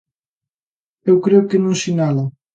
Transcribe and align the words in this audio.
Eu 1.09 1.15
creo 1.25 1.47
que 1.49 1.61
non, 1.63 1.75
sinala. 1.83 2.25